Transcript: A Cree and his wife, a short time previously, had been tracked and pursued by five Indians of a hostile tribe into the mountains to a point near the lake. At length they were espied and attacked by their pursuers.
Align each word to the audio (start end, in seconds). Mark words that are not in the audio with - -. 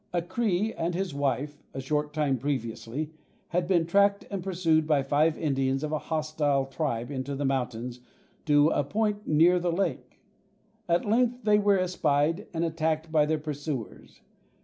A 0.13 0.21
Cree 0.23 0.73
and 0.73 0.95
his 0.95 1.13
wife, 1.13 1.61
a 1.75 1.79
short 1.79 2.11
time 2.11 2.39
previously, 2.39 3.11
had 3.49 3.67
been 3.67 3.85
tracked 3.85 4.25
and 4.31 4.43
pursued 4.43 4.87
by 4.87 5.03
five 5.03 5.37
Indians 5.37 5.83
of 5.83 5.91
a 5.91 5.99
hostile 5.99 6.65
tribe 6.65 7.11
into 7.11 7.35
the 7.35 7.45
mountains 7.45 7.99
to 8.47 8.69
a 8.69 8.83
point 8.83 9.27
near 9.27 9.59
the 9.59 9.71
lake. 9.71 10.19
At 10.89 11.05
length 11.05 11.43
they 11.43 11.59
were 11.59 11.77
espied 11.77 12.47
and 12.51 12.65
attacked 12.65 13.11
by 13.11 13.27
their 13.27 13.37
pursuers. 13.37 14.21